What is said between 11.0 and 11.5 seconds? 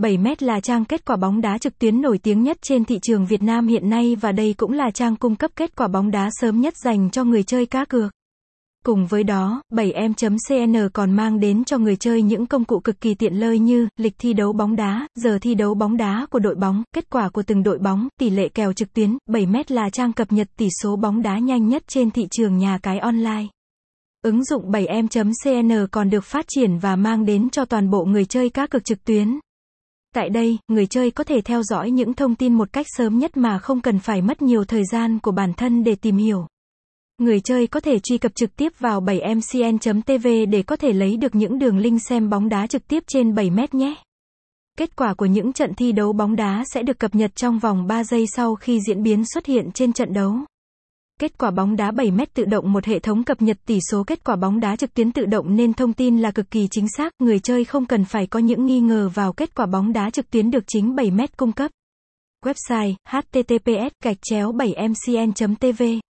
mang